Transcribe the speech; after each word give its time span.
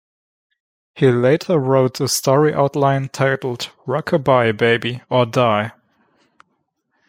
He 0.95 1.11
later 1.11 1.59
wrote 1.59 2.01
a 2.01 2.07
story 2.07 2.55
outline 2.55 3.09
titled 3.09 3.69
Rock-A-Bye 3.85 4.51
Baby, 4.53 5.01
or 5.11 5.27
Die! 5.27 5.73